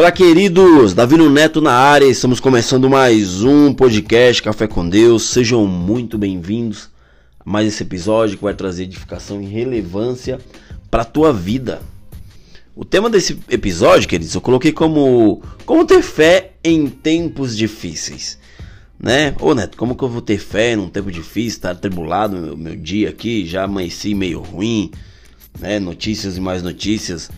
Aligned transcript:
Olá, 0.00 0.10
queridos! 0.10 0.94
Davi 0.94 1.18
Neto 1.28 1.60
na 1.60 1.74
área, 1.74 2.06
estamos 2.06 2.40
começando 2.40 2.88
mais 2.88 3.42
um 3.42 3.70
podcast 3.70 4.42
Café 4.42 4.66
com 4.66 4.88
Deus. 4.88 5.24
Sejam 5.24 5.66
muito 5.66 6.16
bem-vindos 6.16 6.88
a 7.38 7.42
mais 7.44 7.68
esse 7.68 7.82
episódio 7.82 8.38
que 8.38 8.42
vai 8.42 8.54
trazer 8.54 8.84
edificação 8.84 9.42
e 9.42 9.44
relevância 9.44 10.40
para 10.90 11.02
a 11.02 11.04
tua 11.04 11.34
vida. 11.34 11.82
O 12.74 12.82
tema 12.82 13.10
desse 13.10 13.38
episódio, 13.50 14.08
queridos, 14.08 14.34
eu 14.34 14.40
coloquei 14.40 14.72
como 14.72 15.42
como 15.66 15.84
ter 15.84 16.00
fé 16.00 16.52
em 16.64 16.86
tempos 16.86 17.54
difíceis. 17.54 18.38
Né? 18.98 19.34
Ô 19.38 19.54
Neto, 19.54 19.76
como 19.76 19.94
que 19.94 20.02
eu 20.02 20.08
vou 20.08 20.22
ter 20.22 20.38
fé 20.38 20.76
num 20.76 20.88
tempo 20.88 21.12
difícil? 21.12 21.60
Tá 21.60 21.72
atribulado 21.72 22.38
meu, 22.38 22.56
meu 22.56 22.74
dia 22.74 23.10
aqui, 23.10 23.44
já 23.44 23.64
amanheci 23.64 24.14
meio 24.14 24.40
ruim, 24.40 24.90
né? 25.58 25.78
Notícias 25.78 26.38
e 26.38 26.40
mais 26.40 26.62
notícias 26.62 27.30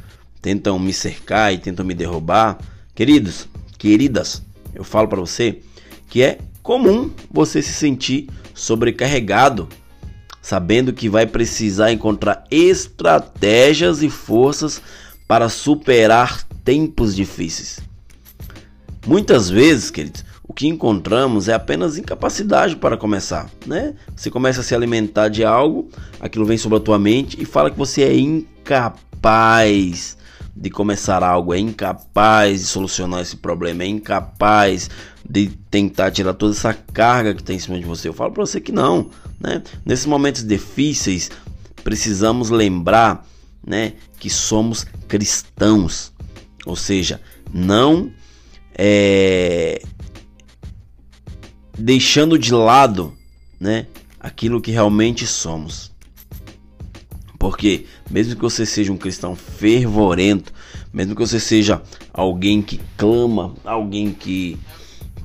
tentam 0.43 0.77
me 0.79 0.93
cercar 0.93 1.55
e 1.55 1.59
tentam 1.59 1.87
me 1.87 1.95
derrubar. 1.95 2.59
Queridos, 2.95 3.49
queridas, 3.79 4.43
eu 4.75 4.83
falo 4.83 5.07
para 5.07 5.21
você 5.21 5.61
que 6.11 6.23
é 6.23 6.39
comum 6.63 7.11
você 7.31 7.63
se 7.63 7.73
sentir 7.73 8.29
sobrecarregado, 8.53 9.69
sabendo 10.43 10.93
que 10.93 11.09
vai 11.09 11.27
precisar 11.27 11.93
encontrar 11.93 12.45
estratégias 12.51 14.03
e 14.03 14.11
forças 14.11 14.83
para 15.29 15.49
superar 15.49 16.43
tempos 16.65 17.15
difíceis. 17.15 17.81
Muitas 19.07 19.49
vezes, 19.49 19.91
queridos, 19.91 20.25
o 20.47 20.53
que 20.53 20.69
encontramos 20.69 21.49
é 21.49 21.55
apenas 21.55 21.97
incapacidade 21.97 22.77
para 22.77 22.97
começar, 22.97 23.49
né? 23.67 23.95
Você 24.15 24.31
começa 24.31 24.61
a 24.61 24.65
se 24.65 24.75
alimentar 24.75 25.29
de 25.29 25.45
algo, 25.45 25.89
aquilo 26.21 26.45
vem 26.45 26.59
sobre 26.59 26.79
a 26.79 26.81
tua 26.81 26.99
mente 26.99 27.41
e 27.41 27.45
fala 27.45 27.71
que 27.71 27.79
você 27.79 28.03
é 28.03 28.15
incapaz 28.15 30.17
de 30.55 30.71
começar 30.71 31.23
algo, 31.23 31.55
é 31.55 31.59
incapaz 31.59 32.61
de 32.61 32.67
solucionar 32.67 33.21
esse 33.21 33.37
problema, 33.37 33.83
é 33.83 33.87
incapaz 33.87 34.91
de 35.29 35.49
tentar 35.71 36.11
tirar 36.11 36.35
toda 36.35 36.53
essa 36.53 36.75
carga 36.75 37.35
que 37.35 37.43
tem 37.43 37.57
em 37.57 37.61
cima 37.61 37.79
de 37.79 37.85
você. 37.85 38.09
Eu 38.09 38.13
falo 38.13 38.33
para 38.33 38.45
você 38.45 38.61
que 38.61 38.73
não, 38.73 39.11
né? 39.41 39.63
Nesses 39.85 40.07
momentos 40.07 40.45
difíceis, 40.45 41.31
precisamos 41.83 42.51
lembrar, 42.51 43.27
né, 43.67 43.95
que 44.19 44.29
somos 44.29 44.85
cristãos. 45.09 46.13
Ou 46.67 46.77
seja, 46.77 47.21
não 47.53 48.13
é, 48.75 49.83
deixando 51.77 52.39
de 52.39 52.53
lado, 52.53 53.17
né, 53.59 53.87
aquilo 54.19 54.61
que 54.61 54.71
realmente 54.71 55.27
somos. 55.27 55.92
Porque 57.43 57.87
mesmo 58.09 58.37
que 58.37 58.41
você 58.41 58.65
seja 58.65 58.93
um 58.93 58.97
cristão 58.97 59.35
fervorento, 59.35 60.53
mesmo 60.93 61.17
que 61.17 61.21
você 61.21 61.41
seja 61.41 61.83
alguém 62.15 62.63
que 62.63 62.81
clama, 62.97 63.53
alguém 63.65 64.13
que 64.13 64.57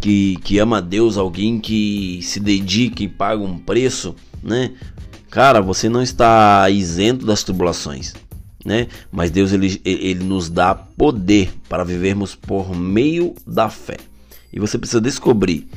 que, 0.01 0.35
que 0.37 0.57
ama 0.57 0.79
a 0.79 0.81
Deus, 0.81 1.15
alguém 1.15 1.59
que 1.59 2.19
se 2.23 2.39
dedica 2.39 3.03
e 3.03 3.07
paga 3.07 3.43
um 3.43 3.59
preço, 3.59 4.15
né? 4.41 4.71
Cara, 5.29 5.61
você 5.61 5.89
não 5.89 6.01
está 6.01 6.67
isento 6.71 7.23
das 7.23 7.43
tribulações, 7.43 8.15
né? 8.65 8.87
Mas 9.11 9.29
Deus 9.29 9.51
ele, 9.53 9.79
ele 9.85 10.23
nos 10.23 10.49
dá 10.49 10.73
poder 10.73 11.53
para 11.69 11.83
vivermos 11.83 12.33
por 12.33 12.75
meio 12.75 13.35
da 13.45 13.69
fé. 13.69 13.97
E 14.51 14.59
você 14.59 14.79
precisa 14.79 15.01
descobrir, 15.01 15.67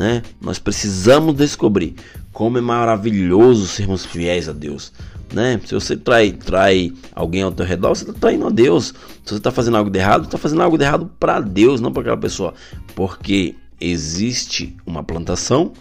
né? 0.00 0.22
Nós 0.40 0.58
precisamos 0.58 1.36
descobrir 1.36 1.94
como 2.32 2.56
é 2.56 2.60
maravilhoso 2.62 3.66
sermos 3.66 4.04
fiéis 4.04 4.48
a 4.48 4.52
Deus 4.52 4.90
né? 5.32 5.60
Se 5.64 5.74
você 5.74 5.96
trai, 5.96 6.32
trai 6.32 6.92
alguém 7.14 7.42
ao 7.42 7.52
teu 7.52 7.64
redor, 7.64 7.94
você 7.94 8.04
está 8.04 8.14
traindo 8.18 8.46
a 8.46 8.50
Deus. 8.50 8.94
Se 9.24 9.30
você 9.30 9.36
está 9.36 9.50
fazendo 9.50 9.76
algo 9.76 9.90
de 9.90 9.98
errado, 9.98 10.24
está 10.24 10.38
fazendo 10.38 10.62
algo 10.62 10.76
de 10.76 10.84
errado 10.84 11.10
para 11.18 11.40
Deus, 11.40 11.80
não 11.80 11.92
para 11.92 12.02
aquela 12.02 12.16
pessoa. 12.16 12.54
Porque 12.94 13.54
existe 13.80 14.76
uma 14.84 15.02
plantação 15.02 15.72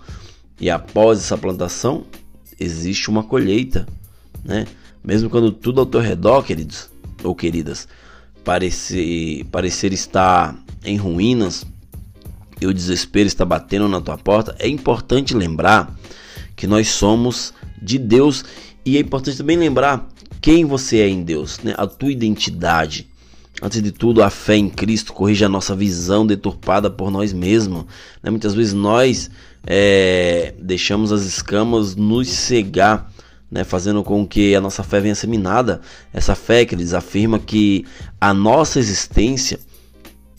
e 0.59 0.69
após 0.69 1.19
essa 1.19 1.37
plantação 1.37 2.05
existe 2.59 3.09
uma 3.09 3.23
colheita, 3.23 3.87
né? 4.43 4.65
Mesmo 5.03 5.29
quando 5.29 5.51
tudo 5.51 5.79
ao 5.79 5.85
teu 5.85 6.01
redor, 6.01 6.43
queridos 6.43 6.89
ou 7.23 7.33
queridas, 7.33 7.87
parecer, 8.43 9.45
parecer 9.45 9.93
estar 9.93 10.57
em 10.83 10.97
ruínas 10.97 11.65
e 12.61 12.67
o 12.67 12.73
desespero 12.73 13.27
está 13.27 13.45
batendo 13.45 13.87
na 13.87 14.01
tua 14.01 14.17
porta, 14.17 14.55
é 14.59 14.67
importante 14.67 15.33
lembrar 15.33 15.95
que 16.55 16.67
nós 16.67 16.89
somos 16.89 17.53
de 17.81 17.97
Deus 17.97 18.43
e 18.85 18.97
é 18.97 18.99
importante 18.99 19.37
também 19.37 19.57
lembrar 19.57 20.07
quem 20.41 20.65
você 20.65 20.99
é 20.99 21.07
em 21.07 21.23
Deus, 21.23 21.59
né? 21.63 21.73
a 21.77 21.85
tua 21.85 22.11
identidade. 22.11 23.07
Antes 23.61 23.81
de 23.81 23.91
tudo, 23.91 24.23
a 24.23 24.29
fé 24.29 24.55
em 24.55 24.69
Cristo 24.69 25.11
corrige 25.11 25.43
a 25.43 25.49
nossa 25.49 25.75
visão 25.75 26.25
deturpada 26.25 26.89
por 26.89 27.11
nós 27.11 27.33
mesmos. 27.33 27.85
Né? 28.23 28.29
Muitas 28.29 28.53
vezes 28.53 28.73
nós 28.73 29.29
é, 29.67 30.53
deixamos 30.57 31.11
as 31.11 31.23
escamas 31.23 31.93
nos 31.95 32.29
cegar, 32.29 33.11
né? 33.51 33.65
fazendo 33.65 34.01
com 34.01 34.25
que 34.25 34.55
a 34.55 34.61
nossa 34.61 34.81
fé 34.81 35.01
venha 35.01 35.15
ser 35.15 35.27
minada. 35.27 35.81
Essa 36.13 36.35
fé 36.35 36.63
que 36.63 36.73
eles 36.73 36.93
afirma 36.93 37.37
que 37.37 37.85
a 38.19 38.33
nossa 38.33 38.79
existência 38.79 39.59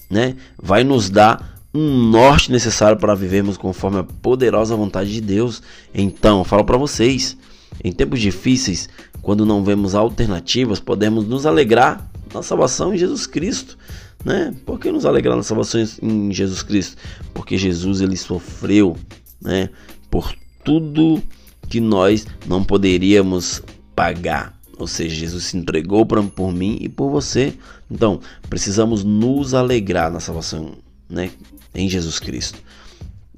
né? 0.09 0.37
vai 0.61 0.83
nos 0.83 1.11
dar 1.11 1.50
um 1.73 2.11
norte 2.11 2.51
necessário 2.51 2.99
para 2.99 3.15
vivermos 3.15 3.57
conforme 3.57 3.99
a 3.99 4.03
poderosa 4.03 4.75
vontade 4.75 5.13
de 5.13 5.21
Deus. 5.21 5.63
Então, 5.95 6.45
falo 6.45 6.65
para 6.65 6.77
vocês, 6.77 7.37
em 7.83 7.93
tempos 7.93 8.21
difíceis, 8.21 8.89
quando 9.23 9.47
não 9.47 9.63
vemos 9.63 9.95
alternativas, 9.95 10.81
podemos 10.81 11.27
nos 11.27 11.47
alegrar 11.47 12.11
na 12.35 12.43
salvação 12.43 12.93
em 12.95 12.99
Jesus 12.99 13.27
Cristo. 13.27 13.79
Né? 14.25 14.55
Por 14.67 14.79
que 14.79 14.91
nos 14.91 15.07
alegrar 15.07 15.37
na 15.37 15.43
salvação 15.43 15.83
em 16.03 16.33
Jesus 16.33 16.63
Cristo? 16.63 16.97
Porque 17.33 17.57
Jesus 17.57 18.01
ele 18.01 18.17
sofreu 18.17 18.97
né, 19.41 19.71
por 20.11 20.35
tudo 20.65 21.23
que 21.69 21.81
nós 21.81 22.27
não 22.47 22.65
poderíamos 22.65 23.63
pagar. 23.95 24.59
Ou 24.77 24.87
seja, 24.87 25.15
Jesus 25.15 25.45
se 25.45 25.57
entregou 25.57 26.05
pra, 26.05 26.23
por 26.23 26.53
mim 26.53 26.79
e 26.81 26.89
por 26.89 27.11
você. 27.11 27.55
Então, 27.91 28.21
precisamos 28.49 29.05
nos 29.05 29.55
alegrar 29.55 30.11
na 30.11 30.21
salvação 30.21 30.73
né, 31.09 31.31
em 31.75 31.89
Jesus 31.89 32.19
Cristo. 32.19 32.59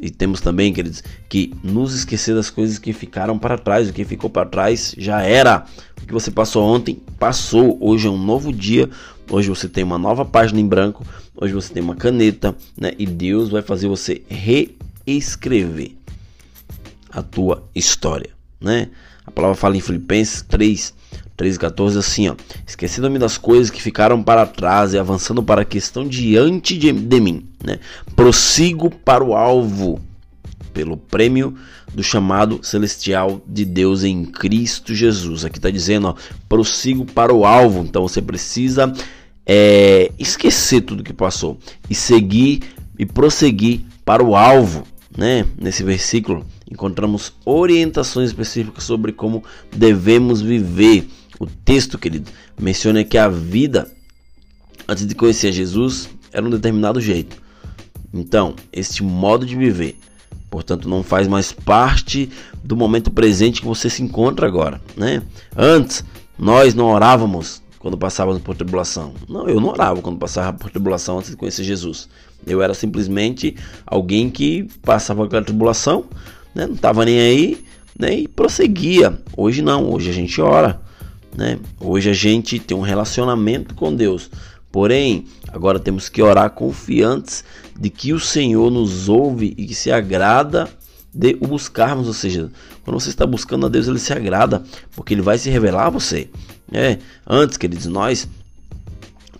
E 0.03 0.11
temos 0.11 0.41
também, 0.41 0.73
queridos, 0.73 1.03
que 1.29 1.55
nos 1.63 1.95
esquecer 1.95 2.35
das 2.35 2.51
coisas 2.51 2.77
que 2.77 2.93
ficaram 2.93 3.39
para 3.39 3.57
trás. 3.57 3.89
O 3.89 3.93
que 3.93 4.05
ficou 4.05 4.29
para 4.29 4.49
trás 4.49 4.95
já 4.99 5.23
era. 5.23 5.65
O 6.03 6.07
que 6.07 6.13
você 6.13 6.29
passou 6.29 6.65
ontem, 6.65 7.01
passou. 7.21 7.79
Hoje 7.81 8.09
é 8.09 8.11
um 8.11 8.19
novo 8.19 8.53
dia. 8.53 8.91
Hoje 9.31 9.49
você 9.49 9.69
tem 9.69 9.85
uma 9.85 9.99
nova 9.99 10.25
página 10.25 10.59
em 10.61 10.67
branco. 10.67 11.07
Hoje 11.37 11.55
você 11.55 11.73
tem 11.73 11.83
uma 11.83 11.95
caneta, 11.95 12.57
né? 12.77 12.93
E 12.99 13.07
Deus 13.07 13.49
vai 13.49 13.63
fazer 13.63 13.87
você 13.87 14.23
reescrever 14.29 15.93
a 17.09 17.23
tua 17.23 17.63
história, 17.73 18.31
né? 18.61 18.89
A 19.25 19.31
palavra 19.31 19.57
fala 19.57 19.77
em 19.77 19.81
Filipenses 19.81 20.43
3, 20.43 20.95
13 21.43 21.57
e 21.57 21.59
14 21.59 21.99
assim, 21.99 22.29
ó. 22.29 22.37
Esquecendo-me 22.65 23.19
das 23.19 23.37
coisas 23.37 23.69
que 23.69 23.83
ficaram 23.83 24.23
para 24.23 24.47
trás 24.47 24.95
e 24.95 24.99
avançando 24.99 25.43
para 25.43 25.63
a 25.63 25.65
questão 25.65 26.07
diante 26.07 26.79
de, 26.79 26.93
de 26.93 27.21
mim, 27.21 27.49
né? 27.65 27.81
Prossigo 28.15 28.89
para 28.89 29.25
o 29.25 29.35
alvo 29.35 30.01
pelo 30.73 30.97
prêmio 30.97 31.57
do 31.93 32.03
chamado 32.03 32.61
celestial 32.63 33.43
de 33.45 33.65
Deus 33.65 34.05
em 34.05 34.25
Cristo 34.25 34.95
Jesus. 34.95 35.45
Aqui 35.45 35.59
está 35.59 35.69
dizendo, 35.69 36.07
ó, 36.07 36.15
prossigo 36.49 37.05
para 37.05 37.35
o 37.35 37.45
alvo. 37.45 37.83
Então 37.83 38.07
você 38.07 38.23
precisa 38.23 38.93
é, 39.45 40.13
esquecer 40.21 40.83
tudo 40.83 41.03
que 41.03 41.13
passou 41.13 41.59
e 41.91 41.95
seguir 41.95 42.63
e 42.97 43.05
prosseguir 43.05 43.81
para 44.05 44.23
o 44.23 44.37
alvo, 44.37 44.87
né? 45.19 45.45
Nesse 45.61 45.83
versículo 45.83 46.47
encontramos 46.71 47.33
orientações 47.45 48.29
específicas 48.29 48.85
sobre 48.85 49.13
como 49.13 49.43
devemos 49.77 50.41
viver 50.41 51.09
o 51.39 51.47
texto, 51.47 51.99
querido, 51.99 52.31
menciona 52.59 53.05
que 53.05 53.19
a 53.19 53.29
vida 53.29 53.91
antes 54.89 55.07
de 55.07 55.15
conhecer 55.15 55.53
Jesus 55.53 56.09
era 56.33 56.45
um 56.45 56.51
determinado 56.51 57.01
jeito. 57.01 57.41
Então, 58.13 58.55
este 58.73 59.03
modo 59.03 59.47
de 59.47 59.57
viver, 59.57 59.97
portanto, 60.51 60.89
não 60.89 61.03
faz 61.03 61.27
mais 61.27 61.53
parte 61.53 62.31
do 62.63 62.77
momento 62.77 63.11
presente 63.11 63.61
que 63.61 63.67
você 63.67 63.89
se 63.89 64.03
encontra 64.03 64.47
agora, 64.47 64.81
né? 64.97 65.23
Antes, 65.57 66.05
nós 66.39 66.75
não 66.75 66.87
orávamos 66.87 67.63
quando 67.79 67.97
passávamos 67.99 68.41
por 68.43 68.55
tribulação. 68.55 69.13
Não, 69.29 69.49
eu 69.49 69.61
não 69.61 69.71
orava 69.71 70.01
quando 70.01 70.19
passava 70.19 70.57
por 70.57 70.71
tribulação 70.71 71.19
antes 71.19 71.31
de 71.31 71.37
conhecer 71.37 71.65
Jesus. 71.65 72.09
Eu 72.47 72.63
era 72.63 72.75
simplesmente 72.75 73.57
alguém 73.87 74.31
que 74.31 74.69
passava 74.83 75.25
aquela 75.25 75.43
tribulação, 75.43 76.05
né? 76.55 76.67
não 76.67 76.75
estava 76.75 77.05
nem 77.05 77.19
aí, 77.19 77.65
né? 77.99 78.15
e 78.15 78.29
prosseguia. 78.29 79.19
Hoje 79.37 79.63
não, 79.63 79.91
hoje 79.91 80.11
a 80.11 80.13
gente 80.13 80.41
ora. 80.41 80.81
Né? 81.37 81.59
Hoje 81.81 82.11
a 82.11 82.13
gente 82.13 82.59
tem 82.59 82.77
um 82.77 82.83
relacionamento 82.83 83.75
com 83.75 83.95
Deus, 83.95 84.31
porém, 84.71 85.27
agora 85.49 85.79
temos 85.79 86.09
que 86.09 86.23
orar 86.23 86.51
confiantes 86.51 87.45
de 87.79 87.89
que 87.89 88.13
o 88.13 88.21
Senhor 88.21 88.71
nos 88.71 89.09
ouve 89.09 89.55
e 89.57 89.67
que 89.67 89.75
se 89.75 89.91
agrada 89.91 90.69
de 91.15 91.37
o 91.41 91.47
buscarmos, 91.47 92.07
ou 92.07 92.15
seja, 92.15 92.51
quando 92.85 92.99
você 92.99 93.11
está 93.11 93.27
buscando 93.27 93.67
a 93.67 93.69
Deus, 93.69 93.87
ele 93.87 93.99
se 93.99 94.13
agrada, 94.13 94.63
porque 94.97 95.15
ele 95.15 95.23
vai 95.23 95.37
se 95.39 95.51
revelar 95.51 95.87
a 95.87 95.91
você. 95.91 96.29
É, 96.71 96.99
antes, 97.27 97.57
queridos, 97.59 97.87
nós 97.87 98.29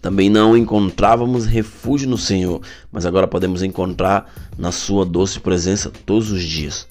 Também 0.03 0.29
não 0.29 0.57
encontrávamos 0.57 1.47
refúgio 1.47 2.09
no 2.09 2.19
Senhor, 2.19 2.61
mas 2.91 3.07
agora 3.07 3.29
podemos 3.29 3.63
encontrar 3.63 4.29
na 4.59 4.73
Sua 4.73 5.07
doce 5.07 5.39
presença 5.39 5.93
todos 6.05 6.33
os 6.33 6.43
dias. 6.43 6.89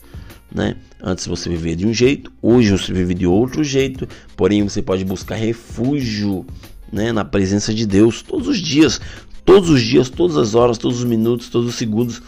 Né? 0.54 0.76
Antes 1.02 1.26
você 1.26 1.50
vivia 1.50 1.76
de 1.76 1.88
um 1.88 1.94
jeito, 1.94 2.32
hoje 2.42 2.72
você 2.72 2.92
vive 2.94 3.14
de 3.14 3.26
outro 3.26 3.64
jeito, 3.64 4.08
porém 4.36 4.64
você 4.64 4.82
pode 4.82 5.06
buscar 5.06 5.36
refúgio 5.36 6.46
né, 6.92 7.14
na 7.14 7.24
presença 7.24 7.74
de 7.74 7.86
Deus 7.86 8.22
todos 8.22 8.50
os 8.50 8.58
dias, 8.58 9.00
todos 9.46 9.70
os 9.70 9.82
dias, 9.82 10.10
todas 10.10 10.36
as 10.36 10.54
horas, 10.54 10.78
todos 10.78 11.00
os 11.00 11.06
minutos, 11.06 11.50
todos 11.50 11.70
os 11.70 11.76
segundos 11.76 12.22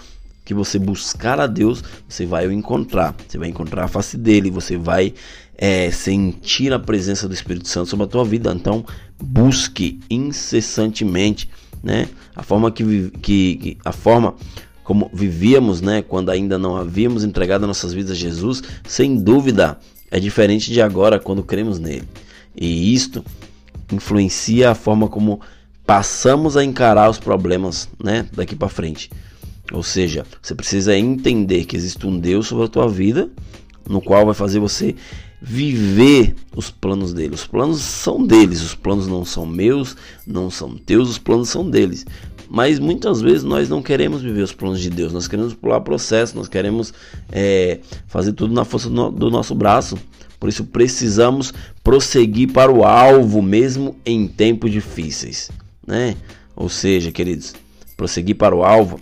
que 0.46 0.54
você 0.54 0.78
buscar 0.78 1.40
a 1.40 1.48
Deus, 1.48 1.84
você 2.08 2.26
vai 2.26 2.48
o 2.48 2.52
encontrar. 2.52 3.16
Você 3.28 3.38
vai 3.38 3.50
encontrar 3.50 3.86
a 3.86 3.88
face 3.88 4.18
dele, 4.18 4.50
você 4.50 4.78
vai 4.78 5.14
é, 5.58 5.90
sentir 5.92 6.74
a 6.74 6.80
presença 6.80 7.28
do 7.28 7.34
Espírito 7.34 7.68
Santo 7.68 7.90
sobre 7.90 8.06
a 8.06 8.10
tua 8.10 8.26
vida. 8.26 8.52
Então, 8.54 8.86
busque 9.22 10.00
incessantemente, 10.10 11.50
né? 11.82 12.10
A 12.36 12.44
forma 12.44 12.72
que, 12.72 13.10
que, 13.22 13.56
que 13.56 13.78
a 13.86 13.92
forma 13.92 14.36
como 14.84 15.10
vivíamos, 15.14 15.82
né, 15.82 16.02
quando 16.02 16.30
ainda 16.30 16.58
não 16.58 16.76
havíamos 16.76 17.24
entregado 17.24 17.66
nossas 17.66 17.94
vidas 17.94 18.12
a 18.12 18.16
Jesus, 18.16 18.62
sem 18.86 19.16
dúvida 19.16 19.78
é 20.12 20.20
diferente 20.20 20.72
de 20.72 20.82
agora 20.82 21.20
quando 21.20 21.44
cremos 21.44 21.80
nele. 21.80 22.08
E 22.56 22.94
isto 22.94 23.24
influencia 23.92 24.72
a 24.72 24.76
forma 24.76 25.08
como 25.08 25.42
passamos 25.86 26.56
a 26.56 26.64
encarar 26.64 27.10
os 27.10 27.18
problemas, 27.18 27.90
né, 28.02 28.28
daqui 28.34 28.56
para 28.56 28.70
frente. 28.70 29.10
Ou 29.72 29.82
seja, 29.82 30.26
você 30.42 30.54
precisa 30.54 30.96
entender 30.96 31.66
que 31.66 31.76
existe 31.76 32.06
um 32.06 32.20
Deus 32.20 32.48
sobre 32.48 32.66
a 32.66 32.68
tua 32.68 32.88
vida, 32.88 33.30
no 33.88 34.02
qual 34.02 34.26
vai 34.26 34.36
fazer 34.36 34.60
você 34.60 34.96
viver 35.46 36.36
os 36.56 36.72
planos 36.72 37.12
dele. 37.12 37.36
Os 37.36 37.46
planos 37.46 37.82
são 37.82 38.26
deles, 38.26 38.62
os 38.62 38.74
planos 38.74 39.08
não 39.08 39.26
são 39.26 39.46
meus, 39.46 39.98
não 40.26 40.50
são 40.50 40.78
teus, 40.78 41.10
os 41.10 41.18
planos 41.18 41.50
são 41.50 41.70
deles. 41.70 42.06
Mas 42.50 42.80
muitas 42.80 43.20
vezes 43.20 43.44
nós 43.44 43.68
não 43.68 43.82
queremos 43.82 44.22
viver 44.22 44.42
os 44.42 44.54
planos 44.54 44.80
de 44.80 44.90
Deus, 44.90 45.12
nós 45.12 45.28
queremos 45.28 45.54
pular 45.54 45.82
processo, 45.82 46.38
nós 46.38 46.48
queremos 46.48 46.94
é, 47.30 47.80
fazer 48.08 48.32
tudo 48.32 48.54
na 48.54 48.64
força 48.64 48.90
do, 48.90 49.30
nosso 49.30 49.54
braço. 49.54 49.98
Por 50.40 50.48
isso 50.48 50.64
precisamos 50.64 51.54
prosseguir 51.84 52.54
para 52.54 52.72
o 52.72 52.86
alvo, 52.86 53.42
mesmo 53.42 53.98
em 54.06 54.28
tempos 54.28 54.72
difíceis, 54.72 55.52
né? 55.86 56.16
Ou 56.56 56.70
seja, 56.70 57.12
queridos, 57.12 57.54
prosseguir 57.98 58.36
para 58.36 58.56
o 58.56 58.64
alvo 58.64 59.00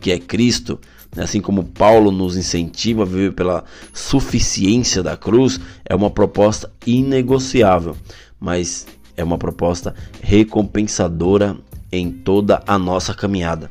que 0.00 0.10
é 0.10 0.18
Cristo? 0.18 0.80
Assim 1.16 1.40
como 1.40 1.64
Paulo 1.64 2.10
nos 2.10 2.36
incentiva 2.36 3.02
a 3.02 3.06
viver 3.06 3.32
pela 3.32 3.64
suficiência 3.92 5.02
da 5.02 5.16
cruz, 5.16 5.60
é 5.84 5.94
uma 5.94 6.10
proposta 6.10 6.72
inegociável, 6.86 7.96
mas 8.38 8.86
é 9.16 9.24
uma 9.24 9.38
proposta 9.38 9.94
recompensadora 10.22 11.56
em 11.90 12.10
toda 12.10 12.62
a 12.66 12.78
nossa 12.78 13.14
caminhada. 13.14 13.70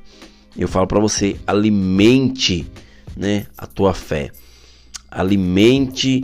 Eu 0.57 0.67
falo 0.67 0.87
para 0.87 0.99
você, 0.99 1.37
alimente, 1.45 2.67
né, 3.15 3.45
a 3.57 3.67
tua 3.67 3.93
fé. 3.93 4.31
Alimente 5.09 6.23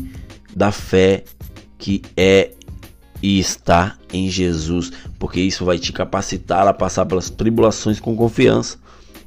da 0.56 0.71
fé 0.71 1.24
que 1.77 2.01
é 2.18 2.51
e 3.21 3.39
está 3.39 3.98
em 4.12 4.30
Jesus, 4.30 4.92
porque 5.18 5.39
isso 5.39 5.63
vai 5.63 5.80
te 5.80 5.94
capacitar 5.94 6.68
a 6.68 6.74
passar 6.74 7.06
pelas 7.06 7.30
tribulações 7.30 8.00
com 8.00 8.18
confiança 8.18 8.77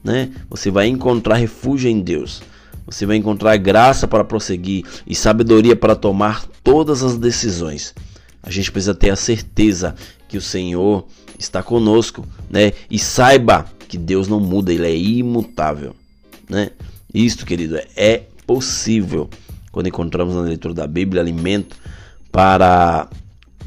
né? 0.07 0.31
Você 0.49 0.71
vai 0.71 0.87
encontrar 0.87 1.35
refúgio 1.35 1.91
em 1.91 2.01
Deus. 2.01 2.41
Você 2.87 3.05
vai 3.05 3.17
encontrar 3.17 3.57
graça 3.57 4.07
para 4.07 4.23
prosseguir 4.23 4.85
e 5.05 5.17
sabedoria 5.17 5.75
para 5.75 5.97
tomar 5.97 6.47
todas 6.63 7.03
as 7.03 7.19
decisões. 7.19 7.93
A 8.41 8.49
gente 8.49 8.71
precisa 8.71 8.95
ter 8.95 9.11
a 9.11 9.17
certeza 9.17 9.97
que 10.29 10.39
o 10.39 10.41
Senhor 10.41 11.05
está 11.37 11.61
conosco, 11.61 12.25
né? 12.49 12.73
E 12.89 13.01
saiba 13.01 13.67
que 13.89 13.99
Deus 13.99 14.29
não 14.29 14.39
muda, 14.39 14.73
ele 14.73 14.87
é 14.87 14.97
imutável, 14.97 15.97
né? 16.49 16.71
Isto, 17.13 17.45
querido, 17.45 17.77
é 17.97 18.23
possível 18.47 19.29
quando 19.73 19.89
encontramos 19.89 20.37
na 20.37 20.43
leitura 20.43 20.73
da 20.73 20.87
Bíblia 20.87 21.21
alimento 21.21 21.77
para 22.31 23.09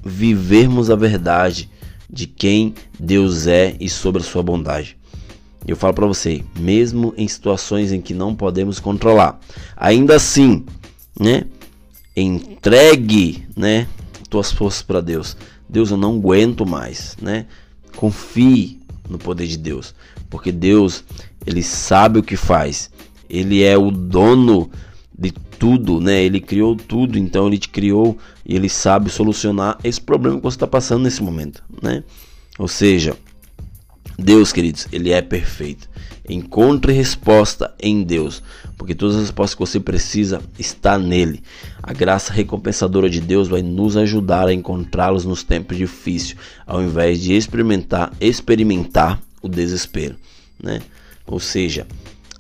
vivermos 0.06 0.90
a 0.90 0.96
verdade 0.96 1.70
de 2.10 2.26
quem 2.26 2.74
Deus 2.98 3.46
é 3.46 3.76
e 3.78 3.90
sobre 3.90 4.22
a 4.22 4.26
sua 4.26 4.42
bondade. 4.42 4.99
Eu 5.68 5.76
falo 5.76 5.94
para 5.94 6.08
você, 6.08 6.44
mesmo 6.58 7.14
em 7.18 7.28
situações 7.28 7.92
em 7.92 8.02
que 8.02 8.14
não 8.14 8.34
podemos 8.34 8.80
controlar, 8.80 9.40
ainda 9.76 10.16
assim, 10.16 10.66
né? 11.20 11.44
Entregue, 12.16 13.48
né, 13.56 13.88
tuas 14.30 14.52
forças 14.52 14.82
para 14.82 15.02
Deus. 15.02 15.38
Deus, 15.68 15.92
eu 15.92 15.98
não 15.98 16.16
aguento 16.16 16.66
mais, 16.66 17.16
né? 17.22 17.46
Confie 17.96 18.80
no 19.08 19.18
poder 19.18 19.48
de 19.48 19.58
Deus, 19.58 19.94
porque 20.30 20.52
Deus, 20.52 21.04
ele 21.46 21.62
sabe 21.62 22.20
o 22.20 22.24
que 22.24 22.36
faz. 22.36 22.90
Ele 23.30 23.64
é 23.64 23.78
o 23.78 23.92
dono 23.92 24.72
de 25.18 25.32
tudo, 25.32 26.00
né? 26.00 26.24
Ele 26.24 26.40
criou 26.40 26.76
tudo, 26.76 27.18
então 27.18 27.48
ele 27.48 27.58
te 27.58 27.70
criou 27.70 28.18
e 28.46 28.56
ele 28.56 28.70
sabe 28.70 29.10
solucionar 29.10 29.78
esse 29.84 30.00
problema 30.00 30.38
que 30.38 30.44
você 30.44 30.56
está 30.56 30.68
passando 30.68 31.04
nesse 31.04 31.22
momento, 31.22 31.64
né? 31.82 32.04
Ou 32.58 32.68
seja, 32.68 33.16
Deus, 34.20 34.52
queridos, 34.52 34.88
ele 34.92 35.12
é 35.12 35.22
perfeito. 35.22 35.90
Encontre 36.28 36.94
resposta 36.94 37.74
em 37.82 38.04
Deus, 38.04 38.44
porque 38.78 38.94
todas 38.94 39.16
as 39.16 39.22
respostas 39.24 39.56
que 39.56 39.60
você 39.62 39.80
precisa 39.80 40.42
está 40.60 40.98
nele. 40.98 41.42
A 41.82 41.92
graça 41.92 42.32
recompensadora 42.32 43.10
de 43.10 43.20
Deus 43.20 43.48
vai 43.48 43.64
nos 43.64 43.98
ajudar 43.98 44.48
a 44.48 44.54
encontrá-los 44.54 45.26
nos 45.26 45.44
tempos 45.44 45.78
difíceis, 45.78 46.36
ao 46.68 46.84
invés 46.84 47.20
de 47.20 47.34
experimentar 47.34 48.14
experimentar 48.22 49.20
o 49.42 49.48
desespero, 49.48 50.16
né? 50.62 50.82
Ou 51.26 51.40
seja, 51.40 51.88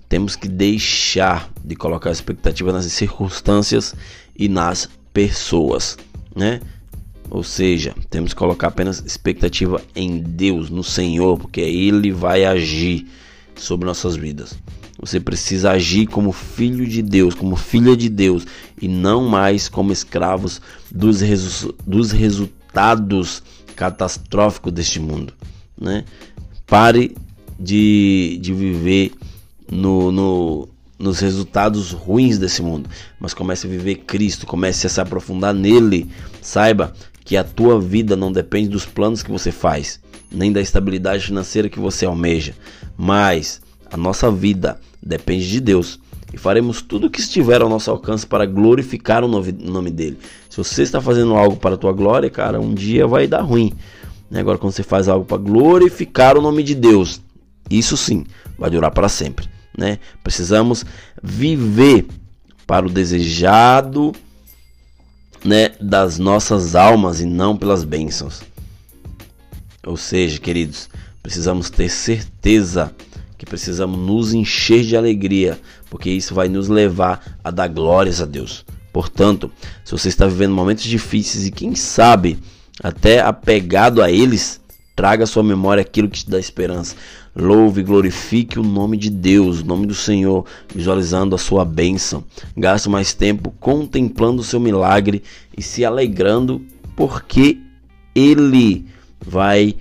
temos 0.07 0.35
que 0.35 0.47
deixar 0.47 1.49
de 1.63 1.75
colocar 1.75 2.11
expectativa 2.11 2.71
nas 2.71 2.85
circunstâncias 2.85 3.95
e 4.35 4.47
nas 4.47 4.89
pessoas, 5.13 5.97
né? 6.35 6.59
Ou 7.29 7.43
seja, 7.43 7.93
temos 8.09 8.33
que 8.33 8.39
colocar 8.39 8.67
apenas 8.67 9.03
expectativa 9.05 9.81
em 9.95 10.19
Deus, 10.19 10.69
no 10.69 10.83
Senhor, 10.83 11.37
porque 11.37 11.61
Ele 11.61 12.11
vai 12.11 12.43
agir 12.43 13.07
sobre 13.55 13.85
nossas 13.85 14.15
vidas. 14.15 14.57
Você 14.99 15.19
precisa 15.19 15.71
agir 15.71 16.07
como 16.07 16.31
filho 16.31 16.85
de 16.85 17.01
Deus, 17.01 17.33
como 17.33 17.55
filha 17.55 17.95
de 17.95 18.09
Deus, 18.09 18.45
e 18.81 18.87
não 18.87 19.27
mais 19.27 19.69
como 19.69 19.93
escravos 19.93 20.61
dos, 20.91 21.21
resu 21.21 21.73
dos 21.85 22.11
resultados 22.11 23.41
catastróficos 23.75 24.73
deste 24.73 24.99
mundo. 24.99 25.33
Né? 25.79 26.03
Pare 26.67 27.15
de, 27.57 28.39
de 28.41 28.53
viver 28.53 29.13
no, 29.71 30.11
no, 30.11 30.69
nos 30.97 31.19
resultados 31.19 31.91
ruins 31.91 32.37
desse 32.37 32.61
mundo, 32.61 32.89
mas 33.17 33.33
comece 33.33 33.67
a 33.67 33.69
viver 33.69 33.95
Cristo, 33.99 34.45
comece 34.45 34.85
a 34.85 34.89
se 34.89 34.99
aprofundar 34.99 35.53
nele. 35.53 36.09
Saiba 36.41 36.93
que 37.29 37.37
a 37.37 37.43
tua 37.43 37.79
vida 37.79 38.15
não 38.15 38.31
depende 38.31 38.69
dos 38.69 38.87
planos 38.87 39.21
que 39.21 39.29
você 39.29 39.51
faz, 39.51 39.99
nem 40.31 40.51
da 40.51 40.59
estabilidade 40.59 41.27
financeira 41.27 41.69
que 41.69 41.79
você 41.79 42.03
almeja, 42.03 42.55
mas 42.97 43.61
a 43.91 43.95
nossa 43.95 44.31
vida 44.31 44.79
depende 44.99 45.47
de 45.47 45.59
Deus. 45.59 45.99
E 46.33 46.39
faremos 46.39 46.81
tudo 46.81 47.05
o 47.05 47.09
que 47.09 47.19
estiver 47.19 47.61
ao 47.61 47.69
nosso 47.69 47.91
alcance 47.91 48.25
para 48.25 48.47
glorificar 48.47 49.23
o 49.23 49.27
nome 49.27 49.91
dele. 49.91 50.17
Se 50.49 50.57
você 50.57 50.81
está 50.81 50.99
fazendo 50.99 51.35
algo 51.35 51.55
para 51.55 51.75
a 51.75 51.77
tua 51.77 51.93
glória, 51.93 52.31
cara, 52.31 52.59
um 52.59 52.73
dia 52.73 53.05
vai 53.05 53.27
dar 53.27 53.41
ruim. 53.41 53.73
Agora, 54.33 54.57
quando 54.57 54.73
você 54.73 54.81
faz 54.81 55.07
algo 55.07 55.23
para 55.23 55.37
glorificar 55.37 56.35
o 56.35 56.41
nome 56.41 56.63
de 56.63 56.73
Deus, 56.73 57.21
isso 57.69 57.95
sim 57.95 58.25
vai 58.57 58.71
durar 58.71 58.89
para 58.89 59.07
sempre. 59.07 59.47
Né? 59.77 59.99
Precisamos 60.23 60.83
viver 61.21 62.07
para 62.65 62.87
o 62.87 62.89
desejado 62.89 64.13
né, 65.43 65.69
das 65.79 66.19
nossas 66.19 66.75
almas 66.75 67.21
e 67.21 67.25
não 67.25 67.57
pelas 67.57 67.83
bênçãos. 67.83 68.41
Ou 69.85 69.97
seja, 69.97 70.39
queridos, 70.39 70.89
precisamos 71.21 71.69
ter 71.69 71.89
certeza 71.89 72.93
que 73.37 73.45
precisamos 73.45 73.97
nos 73.97 74.33
encher 74.33 74.83
de 74.83 74.97
alegria, 74.97 75.59
porque 75.89 76.09
isso 76.09 76.35
vai 76.35 76.49
nos 76.49 76.67
levar 76.67 77.37
a 77.43 77.49
dar 77.49 77.67
glórias 77.67 78.21
a 78.21 78.25
Deus. 78.25 78.65
Portanto, 78.91 79.51
se 79.85 79.91
você 79.91 80.09
está 80.09 80.27
vivendo 80.27 80.53
momentos 80.53 80.83
difíceis 80.83 81.47
e 81.47 81.51
quem 81.51 81.75
sabe 81.75 82.37
até 82.83 83.21
apegado 83.21 84.01
a 84.01 84.11
eles, 84.11 84.59
traga 84.95 85.23
à 85.23 85.27
sua 85.27 85.43
memória 85.43 85.81
aquilo 85.81 86.09
que 86.09 86.23
te 86.23 86.29
dá 86.29 86.39
esperança. 86.39 86.95
Louve 87.39 87.79
e 87.79 87.83
glorifique 87.83 88.59
o 88.59 88.63
nome 88.63 88.97
de 88.97 89.09
Deus, 89.09 89.61
o 89.61 89.65
nome 89.65 89.87
do 89.87 89.95
Senhor, 89.95 90.45
visualizando 90.75 91.33
a 91.33 91.37
sua 91.37 91.63
bênção. 91.63 92.23
Gaste 92.55 92.89
mais 92.89 93.13
tempo 93.13 93.53
contemplando 93.61 94.41
o 94.41 94.43
seu 94.43 94.59
milagre 94.59 95.23
e 95.57 95.61
se 95.61 95.85
alegrando, 95.85 96.61
porque 96.97 97.57
Ele 98.13 98.85
vai 99.25 99.75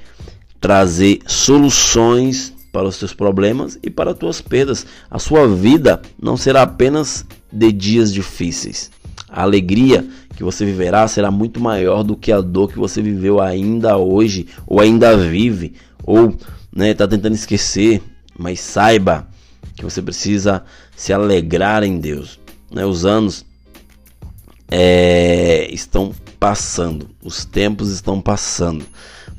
trazer 0.60 1.18
soluções 1.26 2.54
para 2.72 2.86
os 2.86 2.94
seus 2.94 3.12
problemas 3.12 3.76
e 3.82 3.90
para 3.90 4.12
as 4.12 4.18
tuas 4.18 4.40
perdas. 4.40 4.86
A 5.10 5.18
sua 5.18 5.48
vida 5.48 6.00
não 6.20 6.36
será 6.36 6.62
apenas 6.62 7.26
de 7.50 7.72
dias 7.72 8.12
difíceis. 8.14 8.88
A 9.28 9.42
alegria 9.42 10.06
que 10.38 10.44
você 10.44 10.64
viverá 10.64 11.08
será 11.08 11.32
muito 11.32 11.58
maior 11.58 12.04
do 12.04 12.16
que 12.16 12.30
a 12.30 12.40
dor 12.40 12.68
que 12.68 12.78
você 12.78 13.02
viveu 13.02 13.40
ainda 13.40 13.96
hoje, 13.96 14.46
ou 14.68 14.78
ainda 14.78 15.16
vive, 15.16 15.74
ou 16.04 16.32
né, 16.72 16.94
tá 16.94 17.08
tentando 17.08 17.34
esquecer. 17.34 18.00
Mas 18.38 18.60
saiba 18.60 19.26
que 19.74 19.82
você 19.82 20.00
precisa 20.00 20.62
se 20.94 21.12
alegrar 21.12 21.82
em 21.82 21.98
Deus. 21.98 22.38
Né? 22.70 22.86
Os 22.86 23.04
anos 23.04 23.44
é, 24.70 25.66
estão 25.72 26.14
passando, 26.38 27.10
os 27.20 27.44
tempos 27.44 27.90
estão 27.90 28.20
passando, 28.20 28.86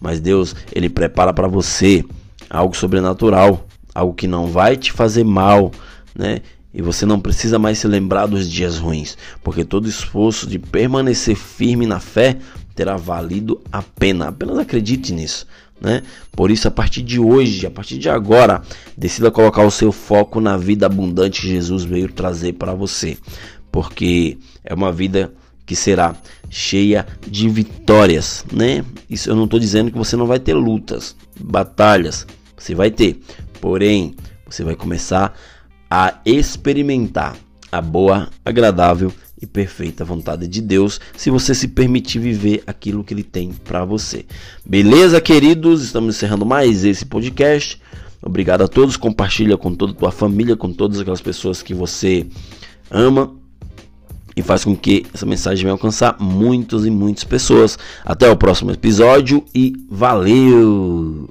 mas 0.02 0.20
Deus 0.20 0.54
ele 0.76 0.90
prepara 0.90 1.34
para 1.34 1.48
você 1.48 2.04
algo 2.50 2.76
sobrenatural, 2.76 3.66
algo 3.96 4.14
que 4.14 4.28
não 4.28 4.48
vai 4.48 4.76
te 4.76 4.92
fazer 4.92 5.24
mal, 5.24 5.72
né? 6.14 6.42
E 6.74 6.82
você 6.82 7.06
não 7.06 7.20
precisa 7.20 7.58
mais 7.58 7.80
se 7.80 7.88
lembrar 7.88 8.28
dos 8.28 8.50
dias 8.50 8.78
ruins, 8.78 9.18
porque 9.44 9.66
todo 9.66 9.90
esforço 9.90 10.48
de 10.48 10.60
permanecer 10.60 11.36
firme 11.36 11.88
na 11.88 12.00
fé 12.00 12.38
terá 12.76 12.96
valido 12.96 13.60
a 13.72 13.82
pena. 13.82 14.28
Apenas 14.28 14.58
acredite 14.58 15.12
nisso, 15.12 15.48
né? 15.82 16.04
Por 16.32 16.52
isso, 16.52 16.68
a 16.68 16.72
partir 16.72 17.02
de 17.02 17.20
hoje, 17.20 17.66
a 17.66 17.72
partir 17.72 17.98
de 17.98 18.08
agora, 18.08 18.62
decida 18.96 19.32
colocar 19.32 19.64
o 19.66 19.72
seu 19.72 19.92
foco 19.92 20.40
na 20.40 20.58
vida 20.58 20.86
abundante 20.86 21.42
que 21.42 21.48
Jesus 21.48 21.84
veio 21.84 22.12
trazer 22.12 22.54
para 22.54 22.74
você, 22.74 23.18
porque 23.72 24.38
é 24.64 24.74
uma 24.74 24.92
vida 24.92 25.34
que 25.66 25.76
será 25.76 26.16
cheia 26.50 27.06
de 27.28 27.50
vitórias, 27.50 28.46
né? 28.52 28.86
Isso 29.10 29.30
eu 29.30 29.36
não 29.36 29.46
estou 29.46 29.60
dizendo 29.60 29.92
que 29.92 29.98
você 29.98 30.16
não 30.16 30.26
vai 30.26 30.40
ter 30.40 30.54
lutas, 30.54 31.16
batalhas, 31.40 32.26
você 32.58 32.74
vai 32.76 32.92
ter, 32.92 33.20
porém, 33.60 34.16
você 34.48 34.64
vai 34.64 34.76
começar 34.76 35.38
a 35.90 36.16
experimentar 36.26 37.36
a 37.72 37.82
boa, 37.82 38.30
agradável 38.44 39.12
e 39.42 39.46
perfeita 39.46 40.04
vontade 40.04 40.48
de 40.48 40.62
Deus, 40.62 41.00
se 41.16 41.30
você 41.30 41.56
se 41.56 41.68
permitir 41.68 42.20
viver 42.20 42.64
aquilo 42.68 43.04
que 43.04 43.14
ele 43.14 43.24
tem 43.24 43.52
para 43.52 43.86
você. 43.86 44.26
Beleza, 44.66 45.22
queridos? 45.22 45.82
Estamos 45.84 46.16
encerrando 46.16 46.46
mais 46.46 46.84
esse 46.84 47.06
podcast. 47.06 47.82
Obrigado 48.22 48.64
a 48.64 48.68
todos, 48.68 48.98
compartilha 48.98 49.58
com 49.58 49.74
toda 49.74 49.94
a 49.94 49.96
tua 49.96 50.12
família, 50.12 50.58
com 50.58 50.74
todas 50.74 51.00
aquelas 51.00 51.22
pessoas 51.22 51.64
que 51.64 51.74
você 51.74 52.28
ama 52.92 53.34
e 54.36 54.42
faz 54.42 54.64
com 54.64 54.76
que 54.76 55.06
essa 55.14 55.26
mensagem 55.26 55.64
venha 55.64 55.74
alcançar 55.74 56.18
muitas 56.20 56.86
e 56.86 56.90
muitas 56.90 57.24
pessoas. 57.24 57.78
Até 58.06 58.30
o 58.30 58.36
próximo 58.36 58.72
episódio 58.72 59.44
e 59.56 59.74
valeu! 59.90 61.30